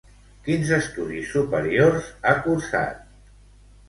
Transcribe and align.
Quins 0.45 0.69
estudis 0.77 1.29
superiors 1.33 2.07
ha 2.31 2.31
cursat? 2.47 3.05